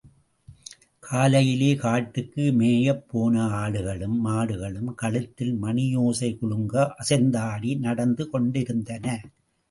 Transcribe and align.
காலையிலே 1.03 1.75
காட்டுக்கு 1.75 2.43
மேயப் 2.51 3.03
போன 3.11 3.43
ஆடுகளும் 3.59 4.15
மாடுகளும், 4.25 4.89
கழுத்தில் 4.93 5.53
மணியோசை 5.61 6.29
குலுங்க 6.37 6.75
அசைந்தாடி 6.99 7.79
நடந்து 7.79 8.25
கொண்டிருந்தன. 8.29 9.05